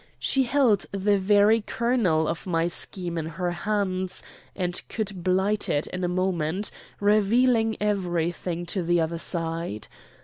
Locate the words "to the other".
8.65-9.19